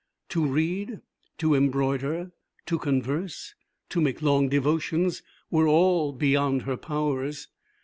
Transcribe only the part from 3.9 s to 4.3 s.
make